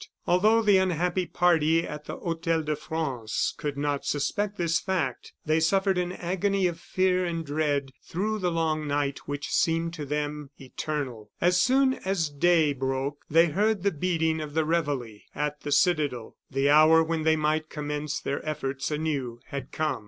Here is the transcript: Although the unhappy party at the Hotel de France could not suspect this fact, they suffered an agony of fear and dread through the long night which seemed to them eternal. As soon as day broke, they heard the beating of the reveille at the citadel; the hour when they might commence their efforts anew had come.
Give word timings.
Although 0.25 0.63
the 0.63 0.79
unhappy 0.79 1.27
party 1.27 1.85
at 1.87 2.05
the 2.05 2.17
Hotel 2.17 2.63
de 2.63 2.75
France 2.75 3.53
could 3.55 3.77
not 3.77 4.03
suspect 4.03 4.57
this 4.57 4.79
fact, 4.79 5.33
they 5.45 5.59
suffered 5.59 5.99
an 5.99 6.11
agony 6.11 6.65
of 6.65 6.79
fear 6.79 7.23
and 7.23 7.45
dread 7.45 7.91
through 8.09 8.39
the 8.39 8.49
long 8.49 8.87
night 8.87 9.27
which 9.27 9.49
seemed 9.51 9.93
to 9.93 10.05
them 10.07 10.49
eternal. 10.57 11.29
As 11.39 11.57
soon 11.61 11.93
as 12.03 12.31
day 12.31 12.73
broke, 12.73 13.21
they 13.29 13.49
heard 13.49 13.83
the 13.83 13.91
beating 13.91 14.41
of 14.41 14.55
the 14.55 14.65
reveille 14.65 15.19
at 15.35 15.61
the 15.61 15.71
citadel; 15.71 16.35
the 16.49 16.67
hour 16.67 17.03
when 17.03 17.21
they 17.21 17.35
might 17.35 17.69
commence 17.69 18.19
their 18.19 18.43
efforts 18.43 18.89
anew 18.89 19.39
had 19.49 19.71
come. 19.71 19.99